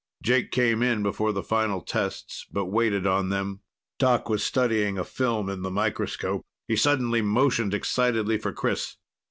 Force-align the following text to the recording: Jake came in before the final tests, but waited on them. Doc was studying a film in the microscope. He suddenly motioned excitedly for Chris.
Jake 0.23 0.49
came 0.49 0.81
in 0.81 1.03
before 1.03 1.31
the 1.31 1.43
final 1.43 1.79
tests, 1.79 2.47
but 2.51 2.65
waited 2.65 3.05
on 3.05 3.29
them. 3.29 3.59
Doc 3.99 4.29
was 4.29 4.43
studying 4.43 4.97
a 4.97 5.03
film 5.03 5.47
in 5.47 5.61
the 5.61 5.69
microscope. 5.69 6.41
He 6.67 6.75
suddenly 6.75 7.21
motioned 7.21 7.75
excitedly 7.75 8.39
for 8.39 8.51
Chris. 8.51 8.95